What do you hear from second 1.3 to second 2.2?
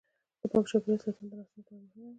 نسلونو لپاره مهمه ده.